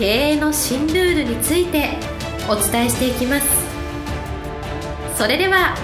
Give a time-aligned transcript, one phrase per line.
[0.00, 1.90] 経営の新ルールについて
[2.48, 3.46] お伝えしていきます
[5.14, 5.76] それでは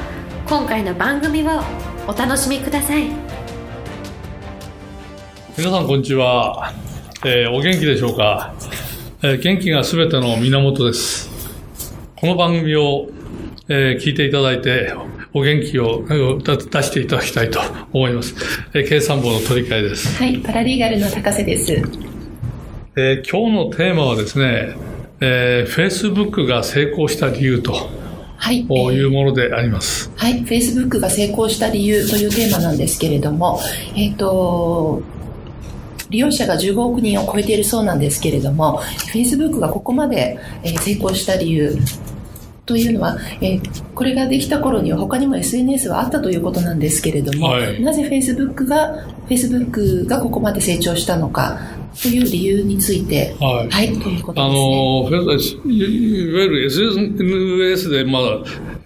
[0.48, 1.61] 今回の番組を
[2.09, 3.10] お楽しみください
[5.59, 6.73] 皆さんこんにちは、
[7.27, 8.55] えー、お元気でしょうか、
[9.23, 11.29] えー、元気がすべての源です
[12.16, 13.09] この番組を、
[13.69, 14.95] えー、聞いていただいて
[15.35, 17.60] お元気を出していただきたいと
[17.93, 18.35] 思います。
[18.73, 20.16] えー、経産部の鳥飼です。
[20.16, 22.16] はい、パラリーガルの高瀬です。
[22.98, 24.74] えー、今日のテーマはですね、
[25.21, 27.90] えー、Facebook が成功した理由と。
[28.38, 28.66] はい。
[28.66, 30.10] こういうものであります。
[30.16, 30.43] はい。
[30.45, 33.60] Facebook が成功した理由というテーマなんですけれども、
[33.95, 35.02] えっ、ー、と、
[36.09, 38.80] 利用者が15億人を超えているそうなんですけれども、
[39.12, 41.76] Facebook がここまで成功した理由
[42.66, 51.60] というのは、えー、これができた頃には他にも SNS はあったということなんですけれども、はい、なぜ Facebook が、Facebook がここまで成長したのか、
[52.02, 55.62] という理由について、はい、はい、ということですね。
[55.62, 58.22] あの、いわゆる SNS で、まあ、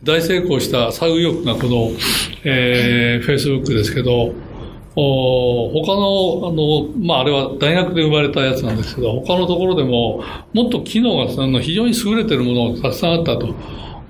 [0.04, 1.90] 大成功した作右翼がこの、
[2.44, 4.32] えー、Facebook ですけど、
[5.72, 13.54] 他の、あの、まあ、あれは大学で生まれたやつなんですけど、他のところでも、もっと機能があの非常に優れてるものがたくさんあったと。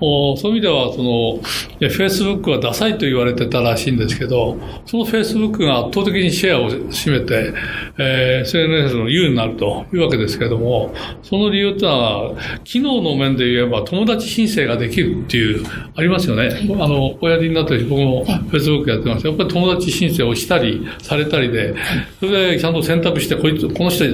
[0.01, 1.39] そういう意味では、その、
[1.79, 7.53] フェイスブックはダサいと言われてたらしいんですけど、そのフェイスブックが圧倒的にシェアを占めて、
[7.99, 15.63] えー、SNS の優になるというわけですけども、その理由ってのは、機能の面で言えば友達申請ができるっていう、
[15.95, 16.49] ありますよね。
[16.79, 19.29] あの、親父になった時僕もフェイスブックやってました。
[19.29, 21.75] やっぱり友達申請をしたり、されたりで、
[22.19, 24.05] それでちゃんと選択して、こいつ、この人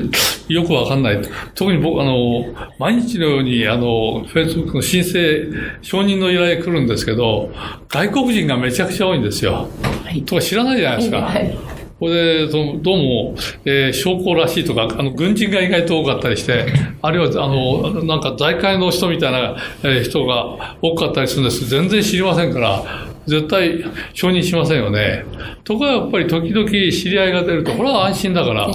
[0.50, 1.22] よくわかんない。
[1.56, 2.46] 特に僕、あの、
[2.80, 5.46] 毎日のように、あの、フェイスブックの申請、
[5.82, 7.52] 承認の依頼来るんですけど、
[7.90, 9.70] 外国人がめちゃくちゃ多いんですよ。
[10.04, 11.18] はい、とか知らないじゃないですか。
[11.22, 11.58] はい
[12.00, 16.68] これで、どうも、えー、将校らしいとか、あの、軍人が意外と多かったりして、
[17.02, 22.84] あるいは、あの、なんか財界の人みたいな、えー、人が多かったりするんです全然知りませんから、
[23.28, 23.84] 絶対
[24.14, 25.26] 承認しませんよね。
[25.66, 28.68] とかやっぱり時々知り合いが出ると、これは安心だから。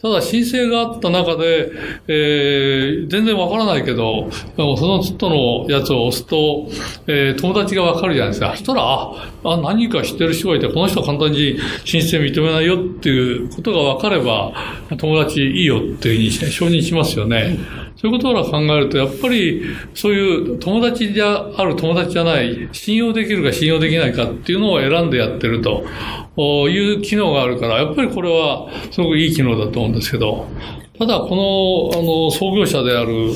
[0.00, 1.72] ただ申請があった中で、
[2.06, 6.68] えー、全然わからないけど、その人のやつを押すと、
[7.06, 8.50] えー、友達がわかるじゃないですか。
[8.50, 14.52] そしたら、あ、あ何か知ってる人がいて、この人は簡単に申請認めないよっていうことがわかれば、
[14.98, 17.58] 友達いいよっていうふうに承認しますよね。
[18.00, 19.62] そういうことから考えると、やっぱり
[19.94, 25.84] そういう友達じゃある友達じゃない、信用できるか信用できないかっていうのを選んでやってると
[26.70, 30.46] いう機能があるから、やっぱりこれはすごくいい機能だと思うんですけど、
[30.98, 33.32] ただこの、あの、創業者である、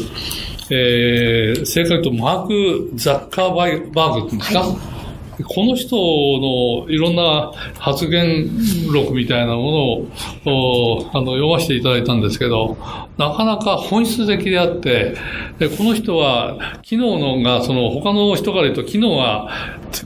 [0.70, 4.93] えー、正確に言うとマーク・ザッカーバーグっていうんですか、はい。
[5.42, 8.48] この人のいろんな発言
[8.92, 10.06] 録みたいなも
[10.44, 12.76] のをあの読ませていただいたんですけど、
[13.16, 15.16] なかなか本質的であって、
[15.58, 19.48] でこの人は機能のが、その他の人から言うと機能が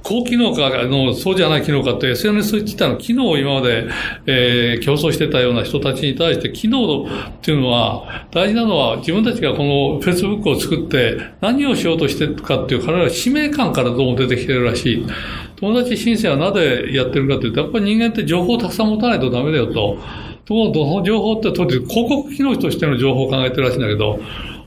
[0.02, 3.88] 高機能かのそうじゃない機能かって SNS 自体の機能を今まで、
[4.26, 7.06] えー、競争してたような人たちに対して機能っ
[7.40, 15.06] ていうのは大事なのは自分たちがこの Facebook を作って何をしようとしてるかっていう彼ら使命感からどうも出てきてるらしい。
[15.56, 19.98] 友達申請はなぜやってるかというと、やっぱり人間って情報をたくさん持たないとダメだよと。
[20.44, 24.18] とどの情報って当時広告機能としての情報を考えてるらしいんだけど、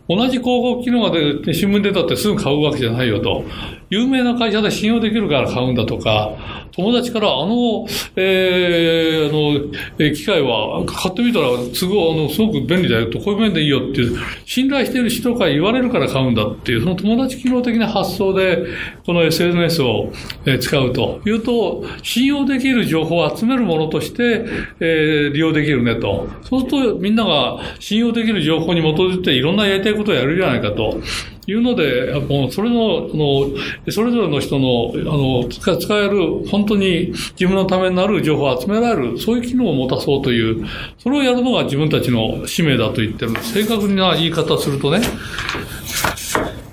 [0.08, 3.44] 同じ広告機能が出て、新聞出たってすぐ買うわけじゃないよと。
[3.92, 6.32] 有名な会社で信用できるから買うんだとか、
[6.72, 7.86] 友達からあの、
[8.16, 18.66] えー、あの、えー、機械は買ってみたら都合、あの、すごく便利だよと、こういう面でいいよっていう、信頼している人から言われるから買うんだっていう、その友達機能的な発想で、
[19.06, 20.14] この SNS を、
[20.46, 24.46] えー、使うというと、信用できる情報を集めるものとして、
[24.80, 26.30] えー、利用できるねと。
[26.44, 31.02] そうするとみんなが信用できる情報に基づいていろんなやりたいことをやるじゃないかと。
[31.48, 40.66] いうので、もうそれの、あの、それぞれの人の、あの、使使える、本当に自分のためになる情報を集められる、そういう機能を持たそうという、
[41.00, 43.36] それをやるのが自分たちの使命だと言ってる。
[43.42, 45.02] 正確な言い方するとね、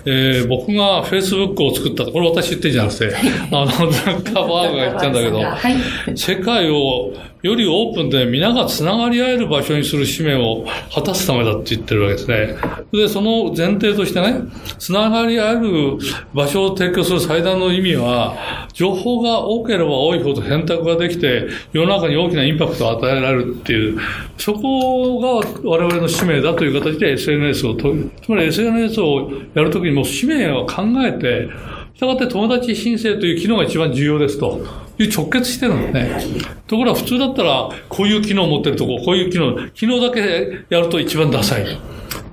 [0.04, 3.14] えー、僕がフェイスブックを作ったと、これ私言ってんじゃなくて、
[3.50, 7.12] あの、ザッカーバーグが言ってんだけど、はい、世界を
[7.42, 12.56] よりオープンで皆がつながり合える場所にする使命を果たすためだって言ってるわけですね。
[12.92, 14.42] で、その前提としてね、
[14.78, 15.98] つながり合える
[16.34, 18.36] 場所を提供する最大の意味は、
[18.72, 24.00] 情報が多ければ多いほど選択ができて、世の中に大きなインパクトを与えられるっていう、
[24.36, 31.48] そこが我々の使命だという形で SNS をと、つまり SNS をやるときにも使命を考えて、
[31.94, 34.87] したがって友達申請という機能が一番重要ですと。
[34.98, 36.42] いう直結してるんですね。
[36.66, 41.64] ところが普通だったら、こういう機能を持ってるとこ、こういう機能、機能だけやると一番ダサい。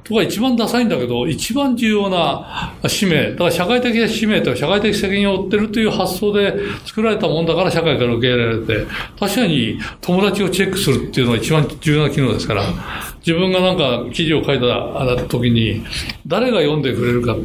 [0.03, 6.53] とか一番ダサいんだけど、一番重要な使命、だから社会的な使命とか社会的責任を負ってるという発想で
[6.85, 8.85] 作られたもんだから社会から受け入れられて、
[9.19, 12.65] 確かに友達をチェックするっていうのが一番重要な機能ですから、
[13.25, 15.81] 自分がなんか記事を書いた時に、
[16.27, 17.35] 誰が読んでくれるか、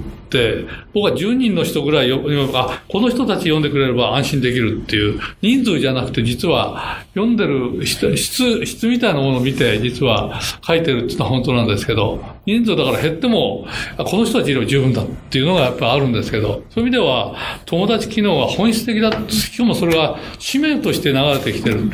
[0.92, 13.66] 僕は10人の人ぐらい読あ、この人たち読んでくれれば安心できるっていう、人数じゃなくて実は読んでる質、質みたいなものを見て実は書いてるっていうのは本当なんですけど、人数だから減っても、
[13.98, 17.34] この人たちより十分だっていうのがやっぱあるんですけど、そういう意味では
[17.66, 21.90] 友達機能は本質的だ、しかもそれが使命として流れてきてる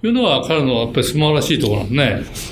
[0.00, 2.51] というのは彼のやっぱり素晴らしいところなんです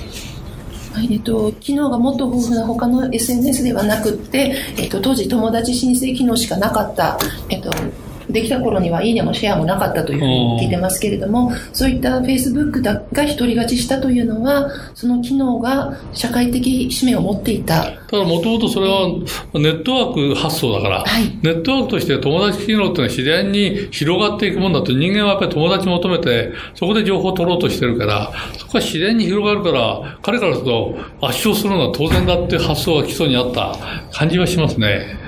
[0.93, 7.17] はいえっと、機能がもっと豊富な他の SNS ではなくって、えっと、当時友達申請機能しかなかった、
[7.49, 7.71] えっと、
[8.31, 17.83] できた頃にはいいねもシェアもなかったというふうに聞いてますけれども、そういった Facebook が独り勝ちしたというのは、その機能が社会的使命を持っていた。
[18.09, 19.07] ただ、もともとそれは
[19.53, 33.77] ネットワーク発想だから、はい、ネットワークとして友達機能っていうのは自然に広がっていくもんだと、人間はやっぱり友達求めて、そこで情報を取ろうとしてるから、そこは自然に広がるから、彼からすると圧勝するのは当然だっていう発想が基礎にあった
[34.11, 35.20] 感じはしますね。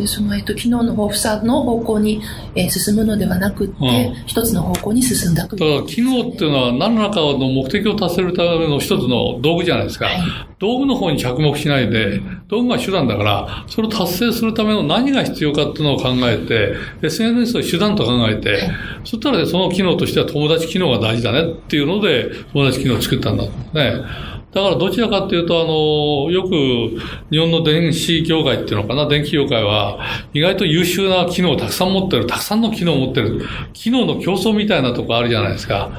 [0.00, 2.22] でその、えっと、機能の豊富さの方向に、
[2.54, 10.06] えー、進むのではなくて、うん、一つの方向に進んだとだから機能っていうのは何らかの目的を達せるための一つの道具じゃないですか。
[10.06, 10.16] はい、
[10.58, 18.60] 道具の方に着目しないで、道具が手段だから、それを達成するための何が必要かっていうのを考えて、SNS を手段と考えて、はい、
[19.04, 23.44] そしたら、ね、その機能としては友達機能が大事だねっていうので、友達機能を作ったんだ。
[23.44, 24.39] とね。
[24.52, 27.00] だからどちらかというと、あの、よく
[27.30, 30.00] 日本の電子業界っていうのかな、電気業界は
[30.34, 33.42] 意外と優秀な機能をたくさん持ってる、たくさんの機能を持ってる、
[33.72, 35.90] 機能の競争みたいなとこあるじゃないですか。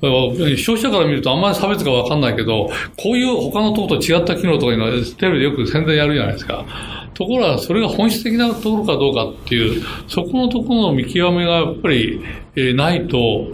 [0.00, 6.64] 消費者から見るとあんまり差別がわかんないけど、こういう他のとこと違った機能とかいうのはテレビでよく宣伝やるじゃないですか。
[7.12, 12.22] ところが、それが本質的なところかどうかっていう、そこのところの見極めがやっぱり、
[12.56, 13.48] えー、ないと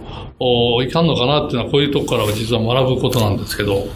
[0.83, 3.87] いかんのかなっていうのは、こういうところから実は学ぶことなんですけど。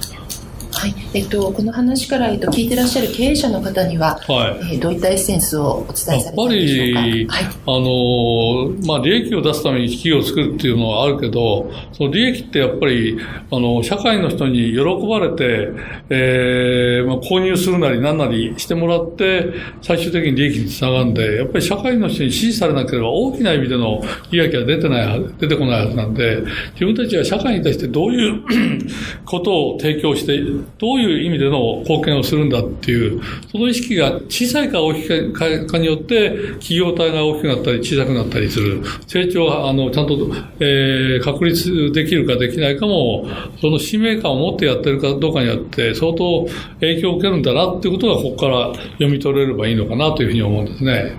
[0.81, 0.95] はい。
[1.13, 6.41] えっと、この話から、えっと、聞いてらっしゃる経営者の方には、はい、えー、どういったエッセンスをお伝えされたでしょうか？
[6.41, 13.15] やっぱり、はい、あの、まあ、利益を出すために企業を作るっていうのはあるけど、その利益ってやっぱり、
[13.51, 15.69] あの、社会の人に喜ばれて、
[16.09, 24.01] えー、まあ、購入するなり何なりしてもらって、最終的に利益につながるんで、やっぱり社会の人に支持されなければ大きな意味での
[24.31, 26.41] 利益は出てない、出てこないはずなんで、
[26.73, 28.41] 自分たちは社会に対してどういう
[29.25, 30.41] ことを提供して、
[30.79, 33.21] どういう意味での貢献をするんだっていう、
[33.51, 35.33] その意識が小さいか大きい
[35.67, 40.13] かによって、企業体が大きくなったり小さくなったりする、成長が、あの、ちゃんと、
[40.59, 43.27] えー、確立できるかできないかも、
[43.59, 46.47] その使命感を持ってやってるかどうかによって、相当
[46.79, 51.13] 影響を受けるんだなっていうことが、ここから読み取れればいいのかなというふうに思うんですね。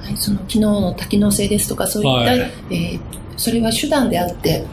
[0.00, 2.38] はい、その機能の多機能性ですとか、そういった、はい、
[2.70, 3.00] えー、
[3.36, 4.64] それは手段であって、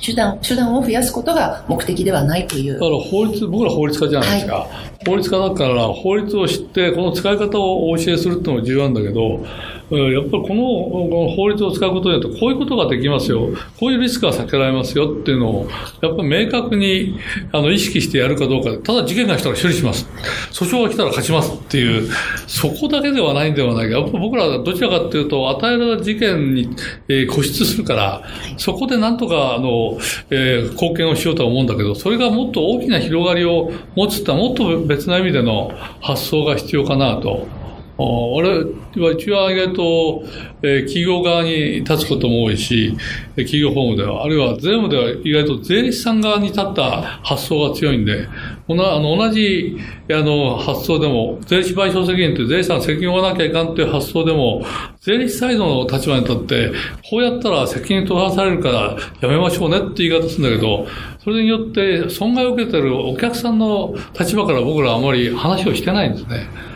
[0.00, 2.74] 手段、手段を増やすことが目的ではないという。
[2.74, 4.54] だから法律、僕ら法律家じゃないですか。
[4.56, 4.66] は
[4.97, 9.44] い、法律家だから、法律を知って、この使い方をお教えするってのも重要なんだけど、
[9.90, 15.68] やっぱりこの法律を使うことによって、こういうことができますよ、こういうリスクが避けられますよっていうのを、
[16.02, 17.18] やっぱり明確に
[17.52, 20.06] あの意識してやるかどうか、ただ事件が来たら処理します。
[20.52, 22.10] 訴訟が来たら勝ちますっていう、
[22.46, 23.98] そこだけではないんではないか。
[23.98, 26.68] やっぱ僕らはどちらかというと、与えられた事件に、
[27.08, 28.22] え、固執するから、
[28.56, 29.96] そこでなんとか、あの、
[30.30, 37.57] えー、貢献をしようとは思うんだけど、それがもっと大きな広がりを持つってもっと別な意味での発想が必要かなと。
[38.00, 40.22] 俺はうちは意外と、
[40.62, 42.96] えー、企業側に立つことも多いし、
[43.30, 48.28] 企業法務では、あるいは税務では意外と税理士さん側に立った発想が強いんで、
[48.68, 49.76] あの同じ
[50.10, 54.64] あの発想でも、税理士賠償責任って税理士さん責任を負わなきゃいかんという発想でも、
[55.00, 56.72] 税理士サイドの立場に立って、
[57.10, 60.86] こうやったら責任取らされるからやめましょうねって言い方するんだけど、
[61.24, 66.67] それによって損害を受けてるお客さんの立場から僕らはあまり話をしてないんですね。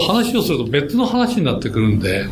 [0.00, 2.26] そう話をすると別の話になってくるんで、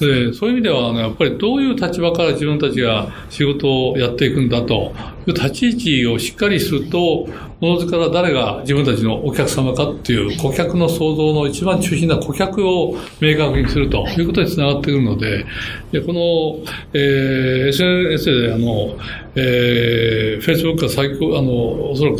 [0.00, 4.94] でそういう意味では、ね、やっぱりどういう立場から自分たちが仕事をやっていくんだと
[5.26, 7.28] いう立ち位置をしっかりすると、
[7.60, 15.44] おのずから誰が自分たちのお客様かっていう顧客の創造の一番中心な顧客を明確にするということにつながってくるので、
[15.92, 18.96] でこの、えー、SNS であの、
[19.34, 22.18] えー、Facebook が最高、あの、おそらく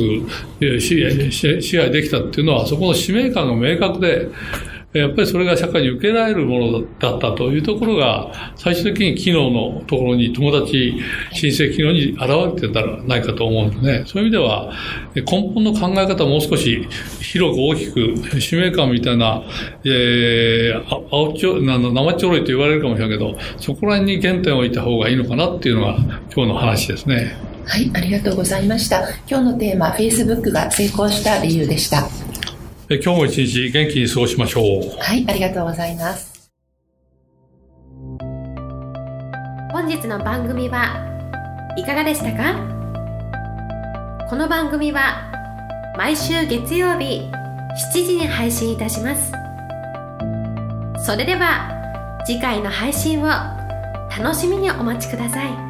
[0.79, 4.29] 支配できたっていうのは、そこの使命感が明確で、
[4.93, 11.01] やっぱりそれが社会に受けられるものだったというところが、最終的に機能のところに、友達
[11.33, 14.73] 申請機能に現れてたらないかと思うので、ね、そういう意味では、
[15.15, 15.23] 根
[15.55, 16.89] 本の考え方をもう少し
[17.23, 19.45] 広く大きく、使命感みたいな、
[19.85, 25.99] えー、青ちょ、生ちょろいと言われるかもしれないけど、そこら辺に原点を置いた方がいいのかなっていうのが
[26.35, 27.37] 今日の話ですね。
[27.65, 29.09] はい、ありがとうございました。
[29.29, 32.09] 今日のテーマ、Facebook が成功した理由でした。
[32.93, 34.65] 今日も一日元気に過ごしましょう。
[34.99, 36.51] はい、ありがとうございます。
[39.73, 41.07] 本日の番組は
[41.77, 42.57] いかがでしたか？
[44.29, 45.31] この番組は
[45.97, 47.31] 毎週月曜日
[47.95, 49.31] 7時に配信いたします。
[51.07, 53.27] それでは次回の配信を
[54.19, 55.70] 楽しみにお待ちください。